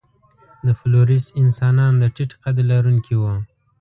[0.65, 3.33] د فلورېس انسانان د ټیټ قد لرونکي وو.